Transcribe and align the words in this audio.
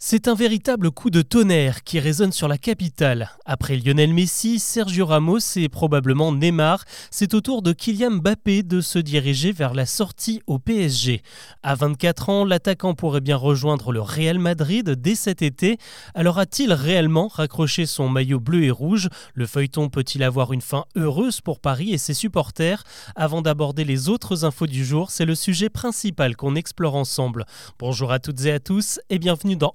C'est 0.00 0.28
un 0.28 0.36
véritable 0.36 0.92
coup 0.92 1.10
de 1.10 1.22
tonnerre 1.22 1.82
qui 1.82 1.98
résonne 1.98 2.30
sur 2.30 2.46
la 2.46 2.56
capitale. 2.56 3.30
Après 3.44 3.76
Lionel 3.76 4.14
Messi, 4.14 4.60
Sergio 4.60 5.04
Ramos 5.04 5.40
et 5.56 5.68
probablement 5.68 6.30
Neymar, 6.30 6.84
c'est 7.10 7.34
au 7.34 7.40
tour 7.40 7.62
de 7.62 7.72
Kylian 7.72 8.12
Mbappé 8.12 8.62
de 8.62 8.80
se 8.80 9.00
diriger 9.00 9.50
vers 9.50 9.74
la 9.74 9.86
sortie 9.86 10.40
au 10.46 10.60
PSG. 10.60 11.22
À 11.64 11.74
24 11.74 12.28
ans, 12.28 12.44
l'attaquant 12.44 12.94
pourrait 12.94 13.20
bien 13.20 13.34
rejoindre 13.34 13.90
le 13.90 14.00
Real 14.00 14.38
Madrid 14.38 14.88
dès 14.88 15.16
cet 15.16 15.42
été. 15.42 15.78
Alors 16.14 16.38
a-t-il 16.38 16.72
réellement 16.72 17.26
raccroché 17.26 17.84
son 17.84 18.08
maillot 18.08 18.38
bleu 18.38 18.62
et 18.62 18.70
rouge? 18.70 19.08
Le 19.34 19.46
feuilleton 19.46 19.88
peut-il 19.88 20.22
avoir 20.22 20.52
une 20.52 20.60
fin 20.60 20.84
heureuse 20.94 21.40
pour 21.40 21.58
Paris 21.58 21.92
et 21.92 21.98
ses 21.98 22.14
supporters? 22.14 22.84
Avant 23.16 23.42
d'aborder 23.42 23.84
les 23.84 24.08
autres 24.08 24.44
infos 24.44 24.68
du 24.68 24.84
jour, 24.84 25.10
c'est 25.10 25.24
le 25.24 25.34
sujet 25.34 25.70
principal 25.70 26.36
qu'on 26.36 26.54
explore 26.54 26.94
ensemble. 26.94 27.46
Bonjour 27.80 28.12
à 28.12 28.20
toutes 28.20 28.44
et 28.44 28.52
à 28.52 28.60
tous 28.60 29.00
et 29.10 29.18
bienvenue 29.18 29.56
dans 29.56 29.74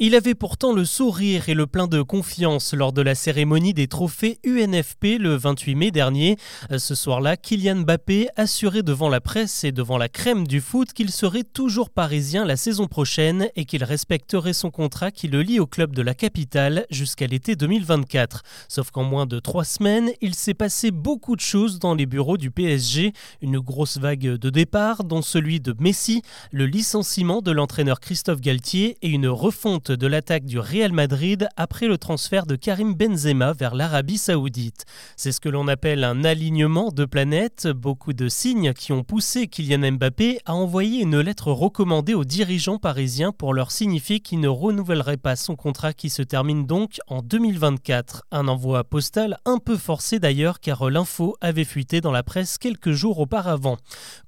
il 0.00 0.16
avait 0.16 0.34
pourtant 0.34 0.72
le 0.72 0.84
sourire 0.84 1.48
et 1.48 1.54
le 1.54 1.68
plein 1.68 1.86
de 1.86 2.02
confiance 2.02 2.74
lors 2.74 2.92
de 2.92 3.00
la 3.00 3.14
cérémonie 3.14 3.74
des 3.74 3.86
trophées 3.86 4.40
UNFP 4.42 5.18
le 5.20 5.36
28 5.36 5.74
mai 5.76 5.90
dernier. 5.92 6.36
Ce 6.76 6.96
soir-là, 6.96 7.36
Kylian 7.36 7.82
Mbappé 7.82 8.26
assurait 8.34 8.82
devant 8.82 9.08
la 9.08 9.20
presse 9.20 9.62
et 9.62 9.70
devant 9.70 9.96
la 9.96 10.08
crème 10.08 10.48
du 10.48 10.60
foot 10.60 10.92
qu'il 10.92 11.12
serait 11.12 11.44
toujours 11.44 11.90
parisien 11.90 12.44
la 12.44 12.56
saison 12.56 12.88
prochaine 12.88 13.48
et 13.54 13.66
qu'il 13.66 13.84
respecterait 13.84 14.52
son 14.52 14.72
contrat 14.72 15.12
qui 15.12 15.28
le 15.28 15.42
lie 15.42 15.60
au 15.60 15.66
club 15.66 15.94
de 15.94 16.02
la 16.02 16.14
capitale 16.14 16.86
jusqu'à 16.90 17.28
l'été 17.28 17.54
2024. 17.54 18.42
Sauf 18.66 18.90
qu'en 18.90 19.04
moins 19.04 19.26
de 19.26 19.38
trois 19.38 19.64
semaines, 19.64 20.10
il 20.20 20.34
s'est 20.34 20.54
passé 20.54 20.90
beaucoup 20.90 21.36
de 21.36 21.40
choses 21.40 21.78
dans 21.78 21.94
les 21.94 22.06
bureaux 22.06 22.36
du 22.36 22.50
PSG. 22.50 23.12
Une 23.42 23.60
grosse 23.60 23.98
vague 23.98 24.22
de 24.22 24.50
départ, 24.50 25.04
dont 25.04 25.22
celui 25.22 25.60
de 25.60 25.72
Messi, 25.78 26.22
le 26.50 26.66
licenciement 26.66 27.42
de 27.42 27.52
l'entraîneur 27.52 28.00
Christophe 28.00 28.40
Galtier 28.40 28.98
et 29.00 29.08
une 29.08 29.28
refonte 29.28 29.83
de 29.90 30.06
l'attaque 30.06 30.44
du 30.44 30.58
Real 30.58 30.92
Madrid 30.92 31.48
après 31.56 31.86
le 31.86 31.98
transfert 31.98 32.46
de 32.46 32.56
Karim 32.56 32.94
Benzema 32.94 33.52
vers 33.52 33.74
l'Arabie 33.74 34.18
saoudite. 34.18 34.84
C'est 35.16 35.32
ce 35.32 35.40
que 35.40 35.48
l'on 35.48 35.68
appelle 35.68 36.04
un 36.04 36.24
alignement 36.24 36.90
de 36.90 37.04
planètes, 37.04 37.68
beaucoup 37.68 38.12
de 38.12 38.28
signes 38.28 38.72
qui 38.72 38.92
ont 38.92 39.04
poussé 39.04 39.46
Kylian 39.46 39.92
Mbappé 39.92 40.38
à 40.46 40.54
envoyer 40.54 41.02
une 41.02 41.20
lettre 41.20 41.52
recommandée 41.52 42.14
aux 42.14 42.24
dirigeants 42.24 42.78
parisiens 42.78 43.32
pour 43.32 43.54
leur 43.54 43.70
signifier 43.70 44.20
qu'il 44.20 44.40
ne 44.40 44.48
renouvellerait 44.48 45.16
pas 45.16 45.36
son 45.36 45.56
contrat 45.56 45.92
qui 45.92 46.10
se 46.10 46.22
termine 46.22 46.66
donc 46.66 46.98
en 47.06 47.22
2024. 47.22 48.24
Un 48.30 48.48
envoi 48.48 48.84
postal 48.84 49.38
un 49.44 49.58
peu 49.58 49.76
forcé 49.76 50.18
d'ailleurs 50.18 50.60
car 50.60 50.90
l'info 50.90 51.36
avait 51.40 51.64
fuité 51.64 52.00
dans 52.00 52.12
la 52.12 52.22
presse 52.22 52.58
quelques 52.58 52.92
jours 52.92 53.18
auparavant. 53.18 53.76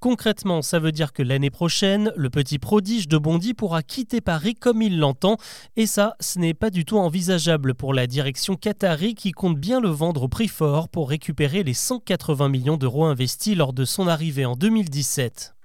Concrètement, 0.00 0.62
ça 0.62 0.78
veut 0.78 0.92
dire 0.92 1.12
que 1.12 1.22
l'année 1.22 1.50
prochaine, 1.50 2.12
le 2.16 2.30
petit 2.30 2.58
prodige 2.58 3.08
de 3.08 3.18
Bondy 3.18 3.54
pourra 3.54 3.82
quitter 3.82 4.20
Paris 4.20 4.54
comme 4.54 4.82
il 4.82 4.98
l'entend 4.98 5.36
et 5.76 5.86
ça, 5.86 6.16
ce 6.20 6.38
n'est 6.38 6.54
pas 6.54 6.70
du 6.70 6.84
tout 6.84 6.98
envisageable 6.98 7.74
pour 7.74 7.94
la 7.94 8.06
direction 8.06 8.56
qatari 8.56 9.14
qui 9.14 9.32
compte 9.32 9.58
bien 9.58 9.80
le 9.80 9.88
vendre 9.88 10.24
au 10.24 10.28
prix 10.28 10.48
fort 10.48 10.88
pour 10.88 11.08
récupérer 11.08 11.62
les 11.62 11.74
180 11.74 12.48
millions 12.48 12.76
d'euros 12.76 13.04
investis 13.04 13.56
lors 13.56 13.72
de 13.72 13.84
son 13.84 14.08
arrivée 14.08 14.44
en 14.44 14.56
2017. 14.56 15.55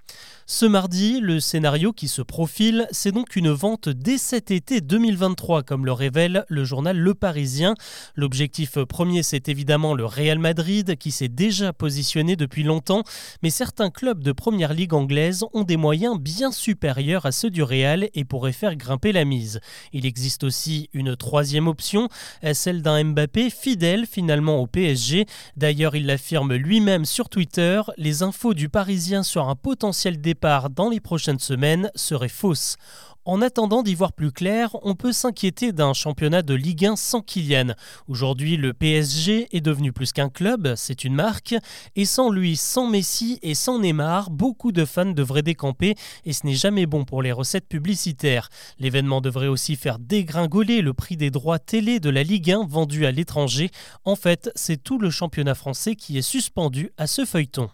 Ce 0.46 0.66
mardi, 0.66 1.20
le 1.20 1.38
scénario 1.38 1.92
qui 1.92 2.08
se 2.08 2.20
profile, 2.20 2.88
c'est 2.90 3.12
donc 3.12 3.36
une 3.36 3.50
vente 3.50 3.88
dès 3.88 4.18
cet 4.18 4.50
été 4.50 4.80
2023, 4.80 5.62
comme 5.62 5.86
le 5.86 5.92
révèle 5.92 6.44
le 6.48 6.64
journal 6.64 6.98
Le 6.98 7.14
Parisien. 7.14 7.74
L'objectif 8.16 8.78
premier, 8.80 9.22
c'est 9.22 9.48
évidemment 9.48 9.94
le 9.94 10.04
Real 10.04 10.40
Madrid, 10.40 10.96
qui 10.96 11.12
s'est 11.12 11.28
déjà 11.28 11.72
positionné 11.72 12.34
depuis 12.34 12.64
longtemps, 12.64 13.04
mais 13.44 13.50
certains 13.50 13.90
clubs 13.90 14.22
de 14.22 14.32
première 14.32 14.74
ligue 14.74 14.94
anglaise 14.94 15.44
ont 15.52 15.62
des 15.62 15.76
moyens 15.76 16.18
bien 16.18 16.50
supérieurs 16.50 17.24
à 17.24 17.30
ceux 17.30 17.50
du 17.50 17.62
Real 17.62 18.08
et 18.12 18.24
pourraient 18.24 18.52
faire 18.52 18.74
grimper 18.74 19.12
la 19.12 19.24
mise. 19.24 19.60
Il 19.92 20.06
existe 20.06 20.42
aussi 20.42 20.90
une 20.92 21.14
troisième 21.14 21.68
option, 21.68 22.08
celle 22.52 22.82
d'un 22.82 23.04
Mbappé 23.04 23.48
fidèle 23.48 24.06
finalement 24.06 24.58
au 24.58 24.66
PSG. 24.66 25.26
D'ailleurs, 25.56 25.94
il 25.94 26.06
l'affirme 26.06 26.54
lui-même 26.54 27.04
sur 27.04 27.28
Twitter, 27.28 27.80
les 27.96 28.24
infos 28.24 28.54
du 28.54 28.68
Parisien 28.68 29.22
sur 29.22 29.48
un 29.48 29.54
potentiel 29.54 30.20
dans 30.70 30.88
les 30.88 31.00
prochaines 31.00 31.38
semaines 31.38 31.90
serait 31.94 32.28
fausse. 32.28 32.76
En 33.24 33.40
attendant 33.40 33.84
d'y 33.84 33.94
voir 33.94 34.12
plus 34.12 34.32
clair, 34.32 34.76
on 34.82 34.96
peut 34.96 35.12
s'inquiéter 35.12 35.70
d'un 35.70 35.92
championnat 35.92 36.42
de 36.42 36.54
Ligue 36.54 36.86
1 36.86 36.96
sans 36.96 37.20
Kylian. 37.20 37.74
Aujourd'hui, 38.08 38.56
le 38.56 38.72
PSG 38.72 39.46
est 39.52 39.60
devenu 39.60 39.92
plus 39.92 40.12
qu'un 40.12 40.28
club, 40.28 40.74
c'est 40.74 41.04
une 41.04 41.14
marque, 41.14 41.54
et 41.94 42.04
sans 42.04 42.30
lui, 42.30 42.56
sans 42.56 42.88
Messi 42.88 43.38
et 43.42 43.54
sans 43.54 43.78
Neymar, 43.78 44.30
beaucoup 44.30 44.72
de 44.72 44.84
fans 44.84 45.12
devraient 45.12 45.42
décamper, 45.42 45.94
et 46.24 46.32
ce 46.32 46.44
n'est 46.46 46.54
jamais 46.54 46.86
bon 46.86 47.04
pour 47.04 47.22
les 47.22 47.30
recettes 47.30 47.68
publicitaires. 47.68 48.48
L'événement 48.80 49.20
devrait 49.20 49.46
aussi 49.46 49.76
faire 49.76 50.00
dégringoler 50.00 50.82
le 50.82 50.92
prix 50.92 51.16
des 51.16 51.30
droits 51.30 51.60
télé 51.60 52.00
de 52.00 52.10
la 52.10 52.24
Ligue 52.24 52.50
1 52.50 52.66
vendus 52.66 53.06
à 53.06 53.12
l'étranger. 53.12 53.70
En 54.04 54.16
fait, 54.16 54.50
c'est 54.56 54.82
tout 54.82 54.98
le 54.98 55.10
championnat 55.10 55.54
français 55.54 55.94
qui 55.94 56.18
est 56.18 56.22
suspendu 56.22 56.90
à 56.96 57.06
ce 57.06 57.24
feuilleton. 57.24 57.70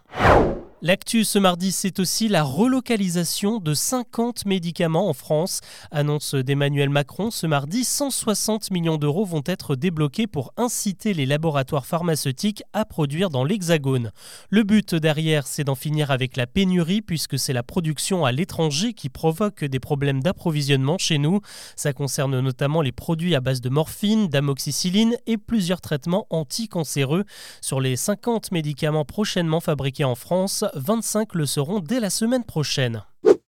L'actu 0.81 1.25
ce 1.25 1.37
mardi, 1.37 1.73
c'est 1.73 1.99
aussi 1.99 2.29
la 2.29 2.41
relocalisation 2.41 3.59
de 3.59 3.73
50 3.73 4.45
médicaments 4.45 5.09
en 5.09 5.13
France. 5.13 5.59
Annonce 5.91 6.35
d'Emmanuel 6.35 6.87
Macron 6.87 7.31
ce 7.31 7.47
mardi, 7.47 7.83
160 7.83 8.71
millions 8.71 8.95
d'euros 8.95 9.25
vont 9.25 9.43
être 9.45 9.75
débloqués 9.75 10.25
pour 10.25 10.53
inciter 10.55 11.13
les 11.13 11.25
laboratoires 11.25 11.85
pharmaceutiques 11.85 12.63
à 12.71 12.85
produire 12.85 13.29
dans 13.29 13.43
l'Hexagone. 13.43 14.13
Le 14.49 14.63
but 14.63 14.95
derrière, 14.95 15.47
c'est 15.47 15.65
d'en 15.65 15.75
finir 15.75 16.11
avec 16.11 16.37
la 16.37 16.47
pénurie 16.47 17.01
puisque 17.01 17.37
c'est 17.37 17.51
la 17.51 17.63
production 17.63 18.23
à 18.23 18.31
l'étranger 18.31 18.93
qui 18.93 19.09
provoque 19.09 19.65
des 19.65 19.81
problèmes 19.81 20.23
d'approvisionnement 20.23 20.97
chez 20.97 21.17
nous. 21.17 21.41
Ça 21.75 21.91
concerne 21.91 22.39
notamment 22.39 22.81
les 22.81 22.93
produits 22.93 23.35
à 23.35 23.41
base 23.41 23.59
de 23.59 23.67
morphine, 23.67 24.29
d'amoxicilline 24.29 25.17
et 25.27 25.35
plusieurs 25.35 25.81
traitements 25.81 26.25
anticancéreux. 26.29 27.25
Sur 27.59 27.81
les 27.81 27.97
50 27.97 28.53
médicaments 28.53 29.03
prochainement 29.03 29.59
fabriqués 29.59 30.05
en 30.05 30.15
France, 30.15 30.63
25 30.75 31.35
le 31.35 31.45
seront 31.45 31.79
dès 31.79 31.99
la 31.99 32.09
semaine 32.09 32.43
prochaine. 32.43 33.03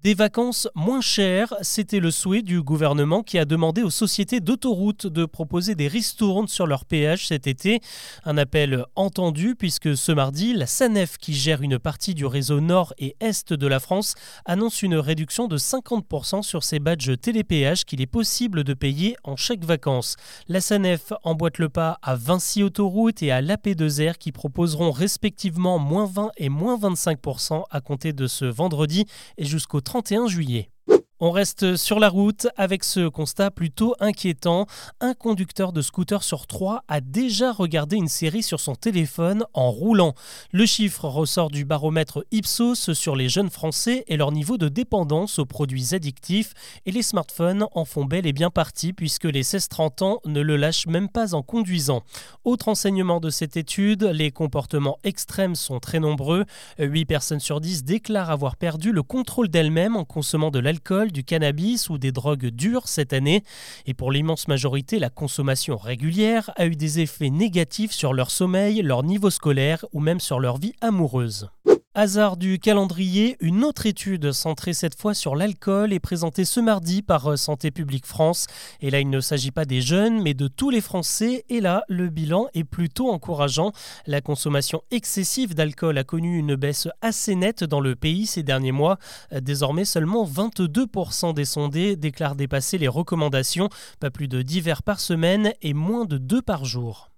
Des 0.07 0.15
vacances 0.15 0.69
moins 0.77 1.01
chères, 1.01 1.53
c'était 1.63 1.99
le 1.99 2.13
souhait 2.13 2.43
du 2.43 2.63
gouvernement 2.63 3.25
qui 3.25 3.41
a 3.41 3.45
demandé 3.45 3.83
aux 3.83 3.91
sociétés 3.91 4.39
d'autoroutes 4.39 5.09
de 5.09 5.25
proposer 5.25 5.75
des 5.75 5.89
ristournes 5.89 6.47
sur 6.47 6.69
leur 6.69 6.85
péage 6.85 7.27
cet 7.27 7.49
été. 7.49 7.81
Un 8.25 8.39
appel 8.39 8.85
entendu 8.95 9.57
puisque 9.57 9.97
ce 9.97 10.13
mardi, 10.13 10.53
la 10.53 10.67
SANEF 10.67 11.19
qui 11.19 11.35
gère 11.35 11.61
une 11.61 11.81
partie 11.81 12.15
du 12.15 12.25
réseau 12.25 12.61
nord 12.61 12.95
et 12.99 13.17
est 13.19 13.53
de 13.53 13.67
la 13.67 13.81
France 13.81 14.15
annonce 14.45 14.85
une 14.85 14.95
réduction 14.95 15.49
de 15.49 15.59
50% 15.59 16.45
sur 16.45 16.63
ses 16.63 16.79
badges 16.79 17.19
télépéage 17.21 17.85
qu'il 17.85 18.01
est 18.01 18.07
possible 18.07 18.63
de 18.63 18.75
payer 18.75 19.17
en 19.25 19.35
chèque 19.35 19.65
vacances. 19.65 20.15
La 20.47 20.61
SANEF 20.61 21.15
emboîte 21.25 21.59
le 21.59 21.69
pas 21.69 21.99
à 22.03 22.15
Vinci 22.15 22.63
Autoroute 22.63 23.25
et 23.25 23.33
à 23.33 23.43
l'AP2R 23.43 24.19
qui 24.19 24.31
proposeront 24.31 24.93
respectivement 24.93 25.81
moins 25.81 26.07
20 26.07 26.31
et 26.37 26.49
moins 26.49 26.79
25% 26.79 27.65
à 27.69 27.81
compter 27.81 28.13
de 28.13 28.29
ce 28.29 28.45
vendredi 28.45 29.07
et 29.37 29.45
jusqu'au 29.45 29.81
30 29.81 29.96
31 30.03 30.29
juillet. 30.29 30.71
On 31.19 31.31
reste 31.31 31.77
sur 31.77 31.99
la 31.99 32.11
route 32.11 32.47
avec 32.59 32.85
ce 32.85 33.09
constat 33.09 33.51
plutôt 33.51 33.95
inquiétant. 34.01 34.67
Un 35.01 35.15
conducteur 35.15 35.73
de 35.73 35.81
scooter 35.81 36.23
sur 36.23 36.47
trois 36.47 36.85
a 36.89 37.01
déjà 37.01 37.53
regardé 37.53 37.97
une 37.97 38.07
série 38.07 38.43
sur 38.43 38.61
son 38.61 38.75
téléphone 38.75 39.47
en 39.55 39.71
roulant. 39.71 40.15
Le 40.53 40.67
chiffre 40.67 41.07
ressort 41.09 41.51
du 41.51 41.65
baromètre 41.65 42.23
Ipsos 42.33 42.93
sur 42.93 43.17
les 43.17 43.31
jeunes 43.31 43.49
Français 43.49 44.05
et 44.09 44.19
leur 44.19 44.31
niveau 44.31 44.59
de 44.59 44.69
dépendance 44.69 45.39
aux 45.39 45.47
produits 45.47 45.95
addictifs. 45.95 46.53
Et 46.85 46.93
les 46.93 47.01
smartphones 47.01 47.67
en 47.73 47.87
font 47.87 48.05
bel 48.05 48.27
et 48.27 48.35
bien 48.35 48.51
partie 48.51 48.93
puisque 48.93 49.25
les 49.25 49.43
16-30 49.43 50.05
ans 50.05 50.21
ne 50.27 50.43
le 50.43 50.59
lâchent 50.59 50.87
même 50.87 51.09
pas 51.09 51.35
en 51.35 51.41
conduisant. 51.41 52.03
Autre 52.45 52.69
enseignement 52.69 53.21
de 53.21 53.31
cette 53.31 53.57
étude, 53.57 54.05
les 54.05 54.33
comportements 54.33 54.99
extrêmes 55.03 55.55
sont 55.55 55.81
très 55.81 55.99
nombreux. 55.99 56.45
8 56.79 57.07
personnes 57.07 57.41
sur 57.41 57.63
10 57.63 57.85
déclarent 57.85 58.31
avoir 58.31 58.57
perdu 58.57 58.93
le 58.93 59.03
contrôle 59.03 59.49
d'elles-mêmes 59.49 59.97
en 59.97 60.05
consommant 60.05 60.51
de 60.51 60.59
l'alcool 60.59 61.06
du 61.13 61.25
cannabis 61.25 61.91
ou 61.91 61.99
des 61.99 62.13
drogues 62.13 62.47
dures 62.47 62.89
cette 62.89 63.13
année. 63.13 63.43
Et 63.87 63.95
pour 63.95 64.13
l'immense 64.13 64.49
majorité, 64.49 64.99
la 64.99 65.11
consommation 65.11 65.77
régulière 65.77 66.51
a 66.57 66.67
eu 66.67 66.77
des 66.77 67.01
effets 67.01 67.31
négatifs 67.31 67.93
sur 67.93 68.13
leur 68.13 68.31
sommeil, 68.31 68.83
leur 68.83 69.03
niveau 69.03 69.31
scolaire 69.31 69.85
ou 69.93 70.01
même 70.01 70.21
sur 70.21 70.41
leur 70.41 70.59
vie 70.59 70.75
amoureuse. 70.81 71.51
Hasard 71.99 72.37
du 72.37 72.59
calendrier, 72.59 73.39
une 73.41 73.65
autre 73.65 73.87
étude 73.87 74.31
centrée 74.33 74.75
cette 74.75 75.01
fois 75.01 75.15
sur 75.15 75.35
l'alcool 75.35 75.95
est 75.95 75.99
présentée 75.99 76.45
ce 76.45 76.61
mardi 76.61 77.01
par 77.01 77.33
euh, 77.33 77.37
Santé 77.37 77.71
publique 77.71 78.05
France. 78.05 78.49
Et 78.83 78.91
là, 78.91 79.01
il 79.01 79.09
ne 79.09 79.21
s'agit 79.21 79.51
pas 79.51 79.65
des 79.65 79.81
jeunes, 79.81 80.21
mais 80.21 80.35
de 80.35 80.47
tous 80.47 80.69
les 80.69 80.83
Français. 80.83 81.47
Et 81.49 81.63
là, 81.63 81.85
le 81.89 82.11
bilan 82.11 82.49
est 82.53 82.65
plutôt 82.65 83.09
encourageant. 83.09 83.73
La 84.07 84.21
consommation 84.21 84.83
excessive 84.91 85.55
d'alcool 85.55 85.97
a 85.97 86.05
connu 86.05 86.37
une 86.37 86.55
baisse 86.55 86.87
assez 87.01 87.35
nette 87.35 87.65
dans 87.65 87.81
le 87.81 87.97
pays 87.97 88.27
ces 88.27 88.43
derniers 88.43 88.73
mois. 88.73 88.99
Euh, 89.33 89.41
désormais, 89.41 89.87
seulement 89.87 90.27
22% 90.27 91.33
des 91.33 91.47
sondés 91.47 91.97
déclarent 91.97 92.37
dépasser 92.37 92.77
les 92.77 92.89
recommandations, 92.89 93.71
pas 94.01 94.11
plus 94.11 94.29
de 94.29 94.43
10 94.43 94.61
verres 94.61 94.83
par 94.83 95.01
semaine 95.01 95.55
et 95.63 95.73
moins 95.73 96.05
de 96.05 96.19
2 96.19 96.43
par 96.43 96.67
jour. 96.67 97.09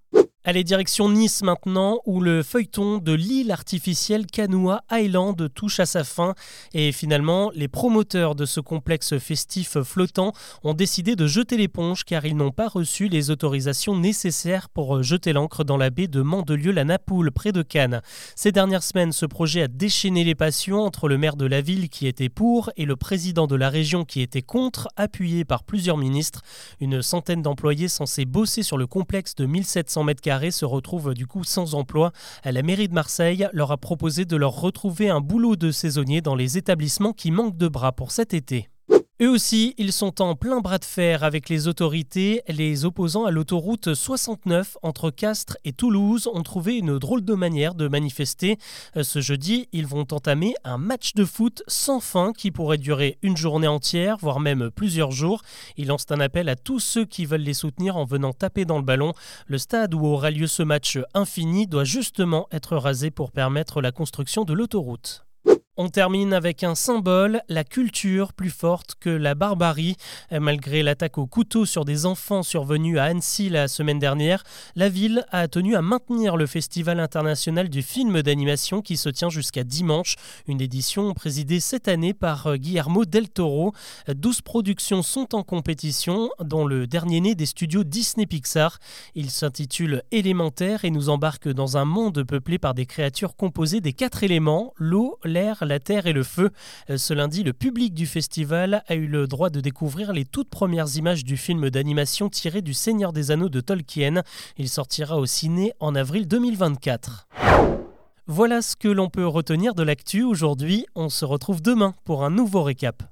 Allez, 0.51 0.65
direction 0.65 1.11
Nice 1.11 1.43
maintenant, 1.43 2.01
où 2.07 2.23
le 2.23 2.43
feuilleton 2.43 2.97
de 2.97 3.13
l'île 3.13 3.51
artificielle 3.51 4.25
Canoa 4.25 4.81
Island 4.91 5.53
touche 5.53 5.79
à 5.79 5.85
sa 5.85 6.05
fin. 6.05 6.35
Et 6.73 6.91
finalement, 6.91 7.51
les 7.55 7.69
promoteurs 7.69 8.35
de 8.35 8.47
ce 8.47 8.59
complexe 8.59 9.19
festif 9.19 9.79
flottant 9.83 10.33
ont 10.65 10.73
décidé 10.73 11.17
de 11.17 11.27
jeter 11.27 11.59
l'éponge 11.59 12.05
car 12.05 12.25
ils 12.25 12.35
n'ont 12.35 12.51
pas 12.51 12.67
reçu 12.67 13.09
les 13.09 13.31
autorisations 13.31 13.95
nécessaires 13.95 14.71
pour 14.71 15.03
jeter 15.03 15.35
l'ancre 15.35 15.65
dans 15.65 15.77
la 15.77 15.91
baie 15.91 16.09
de 16.09 16.23
Mandelieu-la-Napoule, 16.23 17.31
près 17.31 17.53
de 17.53 17.61
Cannes. 17.61 18.01
Ces 18.35 18.51
dernières 18.51 18.85
semaines, 18.85 19.13
ce 19.13 19.27
projet 19.27 19.61
a 19.61 19.69
déchaîné 19.69 20.25
les 20.25 20.35
passions 20.35 20.81
entre 20.81 21.09
le 21.09 21.19
maire 21.19 21.37
de 21.37 21.45
la 21.45 21.61
ville 21.61 21.91
qui 21.91 22.07
était 22.07 22.31
pour 22.31 22.71
et 22.79 22.87
le 22.87 22.97
président 22.97 23.47
de 23.47 23.55
la 23.55 23.69
région 23.69 24.07
qui 24.07 24.23
était 24.23 24.41
contre, 24.41 24.89
appuyé 24.97 25.45
par 25.45 25.63
plusieurs 25.63 25.99
ministres. 25.99 26.41
Une 26.81 27.03
centaine 27.03 27.43
d'employés 27.43 27.89
censés 27.89 28.25
bosser 28.25 28.63
sur 28.63 28.79
le 28.79 28.87
complexe 28.87 29.35
de 29.35 29.45
1700 29.45 30.05
m2 30.39 30.51
se 30.51 30.65
retrouvent 30.65 31.15
du 31.15 31.27
coup 31.27 31.45
sans 31.45 31.75
emploi. 31.75 32.13
La 32.45 32.63
mairie 32.63 32.89
de 32.89 32.95
Marseille 32.95 33.49
leur 33.53 33.73
a 33.73 33.77
proposé 33.77 34.25
de 34.25 34.37
leur 34.37 34.61
retrouver 34.61 35.11
un 35.11 35.21
boulot 35.21 35.57
de 35.57 35.71
saisonnier 35.71 36.21
dans 36.21 36.35
les 36.35 36.59
établissements 36.59 37.13
qui 37.13 37.31
manquent 37.31 37.57
de 37.57 37.69
bras 37.69 37.93
pour 37.93 38.13
cet 38.13 38.35
été. 38.35 38.69
Eux 39.21 39.29
aussi, 39.29 39.75
ils 39.79 39.93
sont 39.93 40.23
en 40.23 40.37
plein 40.37 40.61
bras 40.61 40.79
de 40.79 40.85
fer 40.85 41.25
avec 41.25 41.49
les 41.49 41.67
autorités. 41.67 42.41
Les 42.47 42.85
opposants 42.85 43.25
à 43.25 43.33
l'autoroute 43.33 43.93
69 43.93 44.77
entre 44.85 45.11
Castres 45.11 45.57
et 45.65 45.73
Toulouse 45.73 46.31
ont 46.33 46.45
trouvé 46.45 46.77
une 46.77 47.01
drôle 47.01 47.25
de 47.25 47.35
manière 47.35 47.75
de 47.75 47.89
manifester. 47.89 48.59
Euh, 48.97 49.03
ce 49.03 49.21
jeudi, 49.21 49.69
ils 49.73 49.89
vont 49.89 50.07
entamer 50.13 50.55
un 50.63 50.79
match 50.79 51.15
de 51.15 51.25
foot 51.25 51.65
sans 51.67 51.99
fin 51.99 52.33
qui 52.33 52.53
pourrait 52.53 52.79
durer 52.79 53.19
une 53.23 53.37
journée 53.37 53.67
entière, 53.67 54.19
voire 54.19 54.39
même 54.39 54.71
plusieurs 54.71 55.11
jours. 55.11 55.43
Ils 55.77 55.89
lancent 55.89 56.07
un 56.11 56.21
appel 56.21 56.49
à 56.49 56.55
tous 56.55 56.79
ceux 56.79 57.05
qui 57.05 57.27
veulent 57.27 57.41
les 57.41 57.55
soutenir 57.55 57.97
en 57.97 58.05
venant 58.05 58.33
taper 58.33 58.67
dans 58.67 58.79
le 58.79 58.85
ballon. 58.85 59.15
Le 59.49 59.59
stade 59.59 59.95
où 59.95 60.07
aura 60.07 60.31
lieu 60.31 60.47
ce 60.47 60.63
match 60.63 60.97
infini 61.13 61.67
doit 61.67 61.83
justement 61.83 62.47
être 62.53 62.77
rasé 62.77 63.11
pour 63.11 63.33
permettre 63.33 63.81
la 63.81 63.91
construction 63.91 64.45
de 64.45 64.53
l'autoroute. 64.53 65.28
On 65.81 65.91
termine 65.91 66.33
avec 66.33 66.65
un 66.65 66.75
symbole, 66.75 67.41
la 67.49 67.63
culture 67.63 68.33
plus 68.33 68.51
forte 68.51 68.97
que 68.99 69.11
la 69.11 69.37
barbarie. 69.37 69.95
Malgré 70.33 70.83
l'attaque 70.83 71.19
au 71.19 71.29
couteau 71.29 71.67
sur 71.67 71.85
des 71.85 72.05
enfants 72.05 72.43
survenue 72.43 72.99
à 72.99 73.05
Annecy 73.05 73.49
la 73.49 73.69
semaine 73.69 74.01
dernière, 74.01 74.43
la 74.75 74.89
ville 74.89 75.25
a 75.31 75.47
tenu 75.47 75.77
à 75.77 75.81
maintenir 75.81 76.37
le 76.37 76.47
Festival 76.47 76.99
international 76.99 77.69
du 77.69 77.83
film 77.83 78.23
d'animation 78.23 78.83
qui 78.83 78.97
se 78.97 79.09
tient 79.09 79.31
jusqu'à 79.31 79.63
dimanche, 79.63 80.17
une 80.49 80.61
édition 80.61 81.15
présidée 81.15 81.61
cette 81.61 81.87
année 81.87 82.13
par 82.13 82.57
Guillermo 82.57 83.05
del 83.05 83.29
Toro. 83.29 83.73
12 84.13 84.41
productions 84.41 85.05
sont 85.05 85.33
en 85.37 85.45
compétition, 85.45 86.29
dont 86.43 86.67
le 86.67 86.89
dernier 86.89 87.21
né 87.21 87.37
des 87.37 87.47
studios 87.47 87.85
Disney 87.85 88.27
Pixar. 88.27 88.81
Il 89.15 89.31
s'intitule 89.31 90.03
Élémentaire 90.11 90.85
et 90.85 90.91
nous 90.91 91.09
embarque 91.09 91.49
dans 91.49 91.77
un 91.77 91.85
monde 91.85 92.25
peuplé 92.25 92.59
par 92.59 92.75
des 92.75 92.85
créatures 92.85 93.37
composées 93.37 93.81
des 93.81 93.93
quatre 93.93 94.25
éléments, 94.25 94.75
l'eau, 94.77 95.21
l'air, 95.23 95.63
la 95.69 95.79
terre 95.79 96.07
et 96.07 96.13
le 96.13 96.25
feu. 96.25 96.51
Euh, 96.91 96.97
ce 96.97 97.15
lundi, 97.15 97.45
le 97.45 97.53
public 97.53 97.95
du 97.95 98.07
festival 98.07 98.83
a 98.89 98.95
eu 98.95 99.07
le 99.07 99.27
droit 99.27 99.51
de 99.51 99.61
découvrir 99.61 100.13
les 100.13 100.25
toutes 100.25 100.51
premières 100.51 100.97
images 100.97 101.25
du 101.25 101.37
film 101.37 101.71
d'animation 101.71 102.29
tiré 102.29 102.63
du 102.63 102.75
Seigneur 102.75 103.13
des 103.13 103.31
Anneaux 103.31 103.49
de 103.49 103.61
Tolkien. 103.61 104.23
Il 104.57 104.69
sortira 104.69 105.19
au 105.19 105.27
ciné 105.27 105.73
en 105.79 105.95
avril 105.95 106.27
2024. 106.27 107.29
Voilà 108.27 108.61
ce 108.61 108.77
que 108.77 108.89
l'on 108.89 109.09
peut 109.09 109.27
retenir 109.27 109.75
de 109.75 109.83
l'actu 109.83 110.23
aujourd'hui. 110.23 110.87
On 110.95 111.09
se 111.09 111.25
retrouve 111.25 111.63
demain 111.63 111.95
pour 112.05 112.25
un 112.25 112.31
nouveau 112.31 112.63
récap. 112.63 113.03